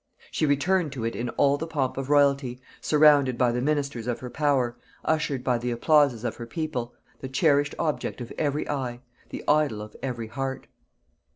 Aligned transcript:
She 0.31 0.47
returned 0.47 0.91
to 0.93 1.03
it 1.05 1.15
in 1.15 1.29
all 1.37 1.57
the 1.59 1.67
pomp 1.67 1.95
of 1.95 2.09
royalty, 2.09 2.59
surrounded 2.81 3.37
by 3.37 3.51
the 3.51 3.61
ministers 3.61 4.07
of 4.07 4.19
her 4.21 4.31
power, 4.31 4.75
ushered 5.05 5.43
by 5.43 5.59
the 5.59 5.69
applauses 5.69 6.23
of 6.25 6.37
her 6.37 6.47
people; 6.47 6.95
the 7.19 7.29
cherished 7.29 7.75
object 7.77 8.19
of 8.19 8.33
every 8.35 8.67
eye, 8.67 9.01
the 9.29 9.43
idol 9.47 9.79
of 9.79 9.95
every 10.01 10.25
heart. 10.25 10.65